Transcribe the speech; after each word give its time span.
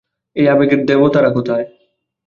এই 0.35 0.45
আবেগের 0.47 0.81
দেবতারা 0.85 1.29
কোথায়? 1.33 1.65